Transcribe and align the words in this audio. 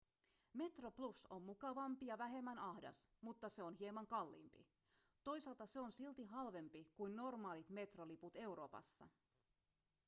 metroplus 0.53 1.25
on 1.29 1.41
mukavampi 1.43 2.05
ja 2.05 2.17
vähemmän 2.17 2.59
ahdas 2.59 3.09
mutta 3.21 3.49
se 3.49 3.63
on 3.63 3.73
hieman 3.73 4.07
kalliimpi 4.07 4.67
toisaalta 5.23 5.65
se 5.65 5.79
on 5.79 5.91
silti 5.91 6.23
halvempi 6.25 6.87
kuin 6.95 7.15
normaalit 7.15 7.69
metroliput 7.69 8.35
euroopassa 8.35 9.07